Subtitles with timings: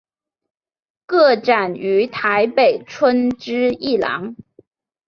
[1.05, 4.35] 个展于台北春之艺廊。